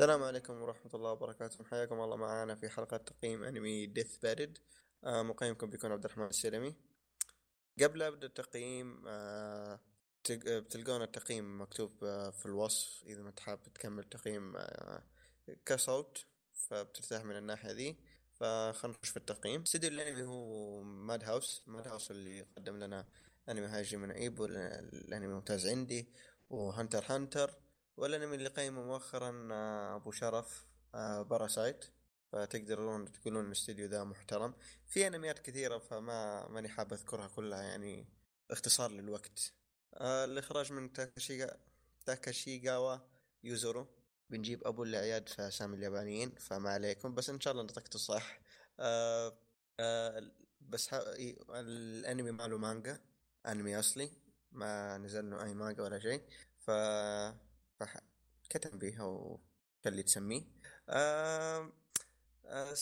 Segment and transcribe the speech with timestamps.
[0.00, 1.64] السلام عليكم ورحمة الله وبركاته.
[1.64, 4.58] حياكم الله معنا في حلقة تقييم أنمي ديث بارد
[5.04, 6.74] آه مقيمكم بيكون عبد الرحمن السلمي.
[7.82, 9.80] قبل أبدأ التقييم آه
[10.24, 13.04] تق- بتلقون التقييم مكتوب آه في الوصف.
[13.04, 15.02] إذا ما تحب تكمل تقييم آه
[15.66, 17.96] كصوت فبترتاح من الناحية ذي.
[18.32, 19.62] فخلنا نخش في التقييم.
[19.62, 23.06] استديو الأنمي هو ماد هاوس ماد هاوس اللي قدم لنا
[23.48, 26.08] أنمي هاجي من عيب والأنمي ممتاز عندي.
[26.50, 27.59] وهنتر هانتر
[28.00, 31.84] والانمي اللي قيمه مؤخرا آه، أبو شرف آه، باراسايت
[32.32, 34.54] فتقدرون تقولون الاستديو ذا محترم.
[34.86, 38.08] في أنميات كثيرة فما ماني حاب أذكرها كلها يعني
[38.50, 39.52] اختصار للوقت.
[39.94, 41.50] آه، الإخراج من تاكاشيغا
[42.06, 42.96] تاكاشيغاوا
[43.44, 43.86] يوزورو.
[44.30, 47.14] بنجيب أبو الأعياد في اسامي اليابانيين فما عليكم.
[47.14, 48.40] بس إن شاء الله نطقته صح
[48.80, 49.38] آه
[49.80, 50.88] آه بس.
[51.50, 53.00] الأنمي ماله مانجا
[53.46, 54.10] أنمي أصلي.
[54.52, 56.22] ما نزل له أي مانجا ولا شيء.
[56.58, 56.70] ف
[58.50, 60.42] كتب بيها وكان تسميه.
[60.88, 61.72] آه
[62.46, 62.74] آه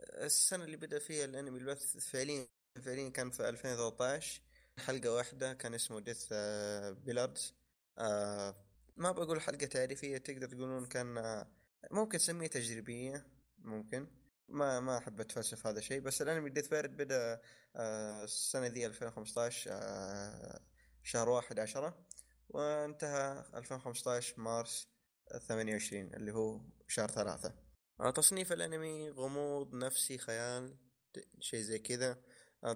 [0.00, 2.48] السنة اللي بدأ فيها الأنمي البث فعليا
[2.84, 4.40] فعليا كان في 2013
[4.78, 7.54] حلقة واحدة كان اسمه ديث آه بيلاردز
[7.98, 8.56] آه
[8.96, 11.48] ما بقول حلقة تعريفية تقدر تقولون كان آه
[11.90, 13.26] ممكن تسميه تجريبية
[13.58, 14.06] ممكن.
[14.48, 17.40] ما ما أحب أتفلسف هذا الشيء بس الأنمي ديث بيرد بدأ
[17.76, 20.60] آه السنة ذي 2015 آه
[21.02, 22.06] شهر واحد عشرة.
[22.50, 24.88] وانتهى 2015 مارس
[25.48, 27.54] 28 اللي هو شهر ثلاثة.
[28.14, 30.76] تصنيف الأنمي غموض نفسي خيال
[31.40, 32.18] شيء زي كذا.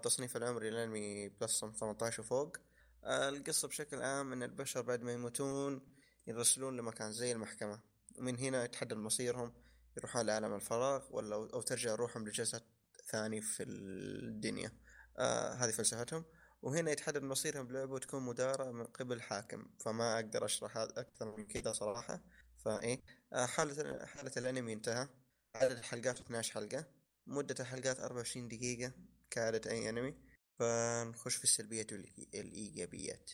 [0.03, 2.56] تصنيف العمري الانمي بلس 18 وفوق.
[3.05, 5.94] القصة بشكل عام إن البشر بعد ما يموتون
[6.27, 7.81] يرسلون لمكان زي المحكمة.
[8.19, 9.55] ومن هنا يتحدد مصيرهم
[9.97, 12.62] يروحون لعالم الفراغ ولا أو ترجع روحهم لجسد
[13.11, 14.72] ثاني في الدنيا.
[15.19, 16.25] آه هذه فلسفتهم.
[16.64, 21.72] وهنا يتحدد مصيرهم بلعبة وتكون مدارة من قبل حاكم فما أقدر أشرح أكثر من كذا
[21.72, 22.20] صراحة.
[22.64, 25.08] فايه آه، حالة حالة الأنمي انتهى.
[25.54, 26.86] عدد الحلقات 12 حلقة.
[27.26, 28.92] مدة الحلقات 24 دقيقة
[29.30, 30.14] كعادة أي أنمي.
[30.58, 33.30] فنخش في السلبيات والايجابيات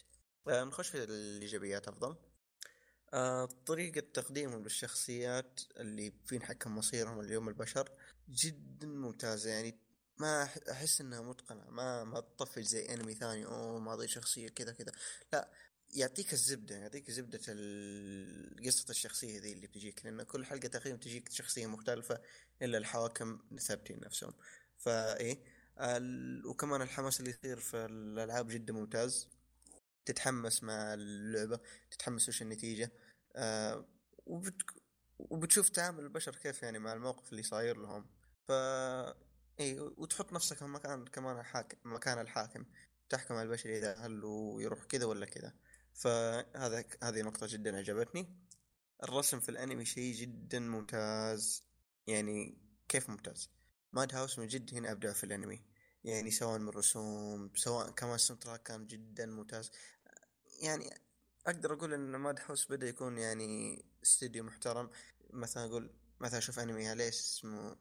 [0.48, 2.16] آه، نخش في الإيجابيات أفضل.
[3.14, 7.88] آه، طريقة تقديمهم للشخصيات اللي بينحكم مصيرهم اللي هم البشر
[8.28, 9.50] جدا ممتازة.
[9.50, 9.89] يعني
[10.20, 14.92] ما أحس إنها متقنة ما ما تطفش زي أنمي ثاني أوه ماضي شخصية كذا كذا.
[15.32, 15.50] لا
[15.94, 17.38] يعطيك الزبدة يعطيك زبدة
[18.66, 22.20] قصة الشخصية ذي اللي بتجيك لأن كل حلقة تقريبا تجيك شخصية مختلفة
[22.62, 24.32] إلا الحواكم ثابتين نفسهم.
[24.78, 25.42] فايه
[26.46, 29.28] وكمان الحماس اللي يصير في الألعاب جدا ممتاز.
[30.04, 31.60] تتحمس مع اللعبة
[31.90, 32.92] تتحمس وش النتيجة.
[33.36, 33.86] آه
[34.26, 34.62] وبت...
[35.18, 38.06] وبتشوف تعامل البشر كيف يعني مع الموقف اللي صاير لهم.
[38.48, 38.52] ف
[39.60, 42.64] إي وتحط نفسك في مكان كمان الحاكم مكان الحاكم
[43.08, 44.22] تحكم على البشر إذا هل
[44.60, 45.54] يروح كذا ولا كذا.
[45.94, 48.36] فهذا هذه نقطة جدا عجبتني
[49.02, 51.64] الرسم في الأنمي شيء جدا ممتاز.
[52.06, 53.50] يعني كيف ممتاز؟
[53.92, 55.64] ماد هاوس من جد هنا ابدع في الأنمي.
[56.04, 59.70] يعني سواء من الرسوم سواء كمان السنتراك كان جدا ممتاز.
[60.62, 60.90] يعني
[61.46, 64.90] أقدر أقول إن ماد هاوس بدأ يكون يعني استديو محترم.
[65.30, 67.76] مثلا أقول مثلا أشوف أنمي عليه اسمه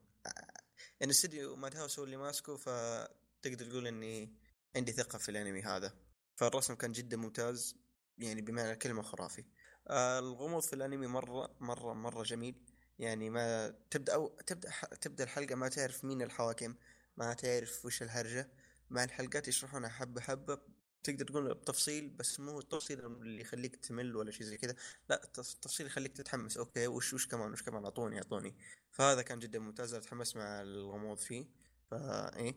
[1.00, 4.36] يعني استديو ماد هاوس هو اللي ماسكه فتقدر تقول إني
[4.76, 5.94] عندي ثقة في الأنمي هذا.
[6.36, 7.76] فالرسم كان جدا ممتاز
[8.18, 9.46] يعني بمعنى الكلمة خرافي.
[9.88, 12.56] آه الغموض في الأنمي مرة مرة مرة جميل.
[13.00, 14.72] يعني ما تبدأ أو تبدأ
[15.02, 16.76] تبدأ الحلقة ما تعرف مين الحواكم
[17.18, 18.50] ما تعرف وش الهرجة
[18.90, 20.60] مع الحلقات يشرحونها حبة حبة
[21.04, 24.76] تقدر تقول بتفصيل بس مو التفصيل اللي يخليك تمل ولا شيء زي كذا.
[25.10, 26.58] لا التفصيل يخليك تتحمس.
[26.58, 28.56] أوكي وش وش كمان وش كمان؟ أعطوني أعطوني.
[28.92, 29.96] فهذا كان جدا ممتاز.
[29.96, 31.46] تحمست مع الغموض فيه.
[31.92, 32.56] فا إيه.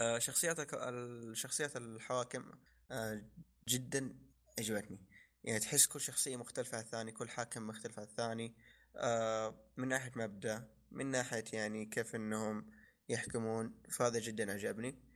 [0.00, 2.50] آه شخصيات الشخصيات الحواكم
[2.90, 3.22] آه
[3.68, 4.18] جدا
[4.58, 5.00] عجبتني
[5.44, 8.54] يعني تحس كل شخصية مختلفة عن الثاني كل حاكم مختلف عن الثاني.
[8.96, 12.70] آه من ناحية مبدأ من ناحية يعني كيف إنهم
[13.08, 15.11] يحكمون فهذا جدا عجبني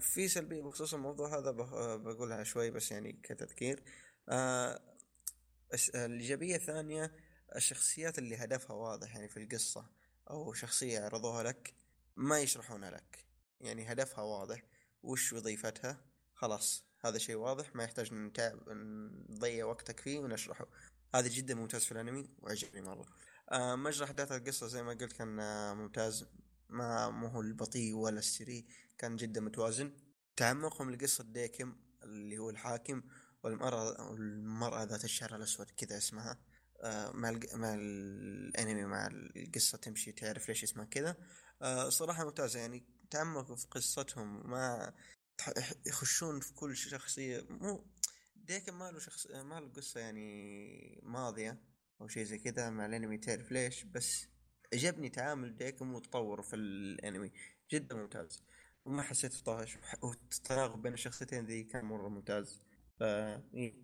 [0.00, 1.50] في سلبية بخصوص الموضوع هذا
[1.96, 3.84] بقولها شوي بس يعني كتذكير.
[4.28, 4.80] آه
[5.94, 7.16] الإيجابية الثانية
[7.56, 9.90] الشخصيات اللي هدفها واضح يعني في القصة
[10.30, 11.74] أو شخصية عرضوها لك
[12.16, 13.26] ما يشرحونها لك.
[13.60, 14.62] يعني هدفها واضح.
[15.02, 16.04] وش وظيفتها؟
[16.34, 17.74] خلاص هذا شيء واضح.
[17.76, 18.68] ما يحتاج نتعب
[19.28, 20.66] نضيع وقتك فيه ونشرحه.
[21.14, 23.06] هذا جدا ممتاز في الأنمي وعجبني مرة.
[23.50, 26.26] آه مجرى احداث القصة زي ما قلت كان آه ممتاز.
[26.74, 28.66] ما مو هو البطيء ولا السري
[28.98, 29.92] كان جدا متوازن.
[30.36, 33.02] تعمقهم لقصه ديكم اللي هو الحاكم
[33.42, 36.38] والمرأة المرأة ذات الشعر الأسود كذا اسمها.
[36.82, 41.16] آه مع مع الأنمي مع القصة تمشي تعرف ليش اسمها كذا.
[41.62, 44.92] آه صراحة ممتازة يعني تعمقوا في قصتهم ما
[45.86, 47.46] يخشون في كل شخصية.
[47.50, 47.86] مو
[48.36, 51.60] ديكن ما له شخص ما له قصة يعني ماضية
[52.00, 54.26] أو شيء زي كذا مع الأنمي تعرف ليش بس
[54.74, 57.32] عجبني تعامل ديكم وتطور في الانمي
[57.72, 58.42] جدا ممتاز.
[58.84, 62.62] وما حسيت بطاش والتناغم بين الشخصيتين ذي كان مرة ممتاز.
[62.98, 63.74] ف إيه.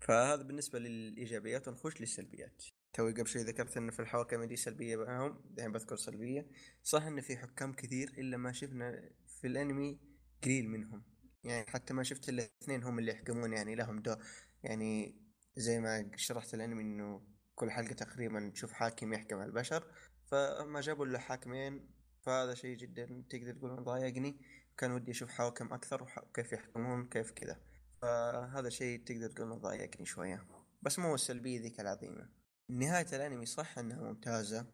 [0.00, 2.62] فهذا بالنسبة للإيجابيات ونخش للسلبيات.
[2.92, 6.50] توي قبل شوي ذكرت إنه في الحواكم دي سلبية معهم دحين بذكر سلبية.
[6.82, 10.00] صح إنه في حكام كثير إلا ما شفنا في الأنمي
[10.44, 11.02] قليل منهم.
[11.44, 14.16] يعني حتى ما شفت إلا اثنين هم اللي يحكمون يعني لهم دور.
[14.62, 15.16] يعني
[15.56, 19.92] زي ما شرحت الأنمي إنه كل حلقة تقريبا تشوف حاكم يحكم على البشر
[20.26, 24.40] فما جابوا له حاكمين فهذا شيء جدا تقدر تقول ضايقني.
[24.76, 27.60] كان ودي أشوف حواكم أكثر وكيف يحكمون كيف كذا.
[28.02, 30.46] فهذا شيء تقدر تقول ضايقني شوية.
[30.82, 32.28] بس مو السلبيه ذيك العظيمة.
[32.68, 34.66] نهاية الأنمي صح إنها ممتازة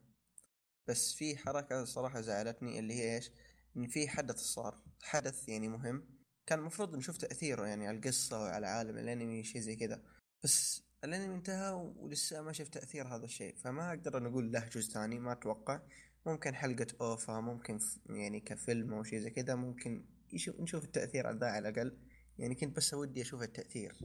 [0.87, 3.31] بس في حركة صراحة زعلتني اللي هي إيش؟
[3.77, 4.83] إن في حدث صار.
[5.03, 6.09] حدث يعني مهم.
[6.47, 10.03] كان المفروض نشوف تأثيره يعني على القصة وعلى عالم الأنمي شيء زي كذا.
[10.45, 13.57] بس الانمي انتهى ولسه ما شفت تأثير هذا الشيء.
[13.57, 15.81] فما أقدر نقول له جزء ثاني ما أتوقع.
[16.27, 21.39] ممكن حلقة أوفا ممكن يعني كفيلم أو شيء زي كذا ممكن يشوف نشوف التأثير على
[21.39, 21.99] ذا على الأقل.
[22.39, 23.99] يعني كنت بس ودي أشوف التأثير.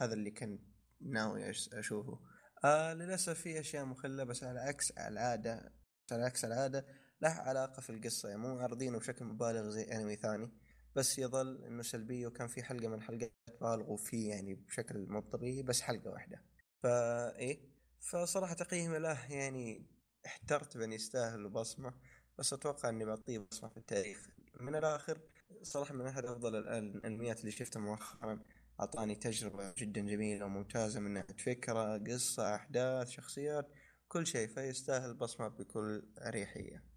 [0.00, 0.60] هذا اللي كنت
[1.00, 2.20] ناوي أشوفه.
[2.64, 5.72] آه للأسف في أشياء مخلة بس على عكس العادة.
[6.12, 6.86] على عكس العادة
[7.22, 8.28] له علاقة في القصة.
[8.28, 10.52] يعني مو عارضينه بشكل مبالغ زي انمي ثاني.
[10.96, 15.62] بس يظل إنه سلبي وكان في حلقة من الحلقات بالغوا فيه يعني بشكل مو طبيعي
[15.62, 16.42] بس حلقة واحدة.
[16.82, 17.60] فا إيه
[18.00, 19.86] فصراحة تقييمي له يعني
[20.26, 21.94] احترت بأن يستاهل بصمة
[22.38, 24.28] بس أتوقع إني بعطيه بصمة في التاريخ.
[24.60, 25.20] من الآخر
[25.62, 28.40] صراحة من أحد أفضل الأنميات اللي شفتها مؤخرا
[28.80, 33.68] أعطاني تجربة جدا جميلة وممتازة من ناحية فكرة قصة أحداث شخصيات
[34.08, 36.95] كل شيء فيستاهل بصمة بكل أريحية.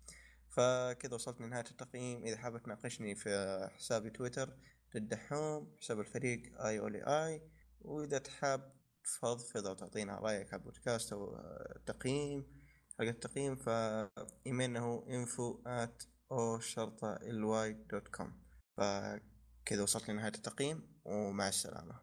[0.50, 2.24] فكذا وصلت لنهاية التقييم.
[2.24, 4.54] إذا حابب تناقشني في حسابي تويتر
[4.96, 7.42] للدحوم حساب الفريق آي اولي آي.
[7.82, 8.62] وإذا تحب
[9.04, 11.38] تفضفض أو تعطينا رأيك على البودكاست أو
[11.86, 12.48] تقييم
[13.00, 18.44] حق التقييم فايميلنا هو info at o شرطة ly dot com
[18.78, 22.00] فكذا وصلت لنهاية التقييم ومع السلامة.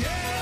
[0.00, 0.37] Yeah.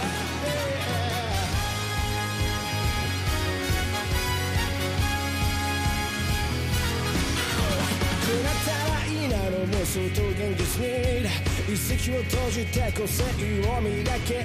[11.69, 14.45] 一石を閉じて個性を磨け。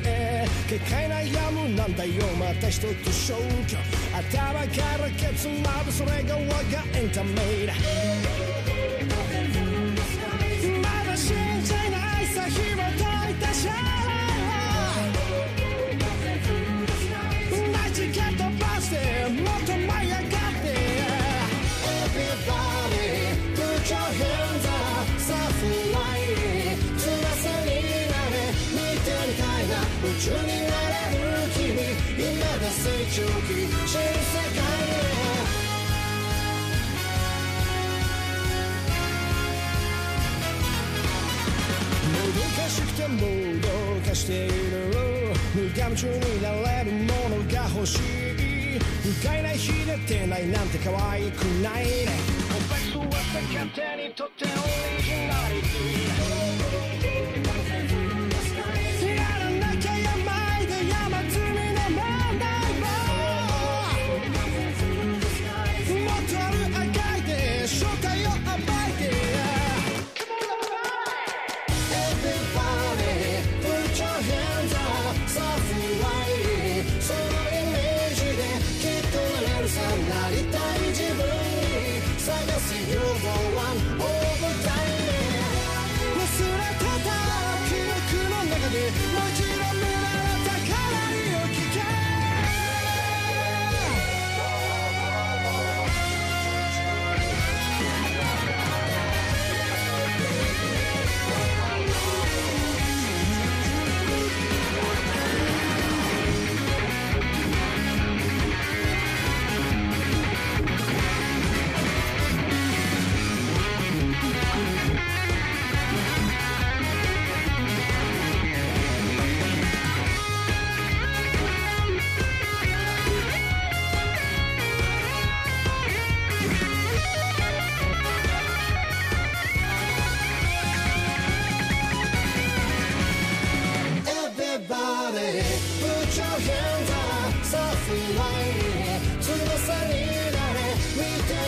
[0.70, 2.12] 結界悩むなんだよ。
[2.40, 3.78] また一つ消去。
[4.14, 4.66] 頭か
[4.98, 8.51] らケツまぶそれが我がエンタメだ。
[30.04, 31.70] 夢中になれる君
[32.18, 33.54] 今が成長期
[33.86, 35.06] 新世界へ
[42.10, 43.20] もどかしくても
[43.62, 44.54] どかしている
[45.54, 48.00] 無我夢中になれるものが欲しい
[49.04, 51.92] 不快ない日出てないなんて可愛くないね
[52.50, 56.01] お別は勝手にとってオリジナリティ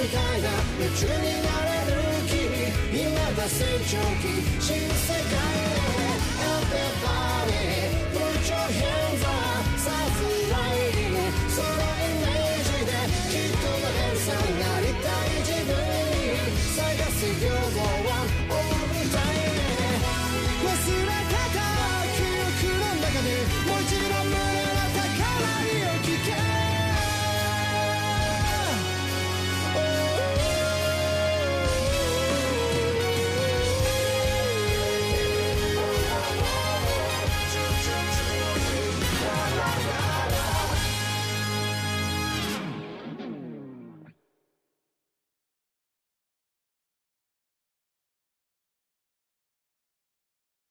[0.03, 0.12] 夢
[0.98, 2.36] 中になれる君
[2.91, 3.07] 今
[3.38, 4.27] が成長期。
[4.60, 5.83] 新世界へ。
[6.43, 7.92] Everybody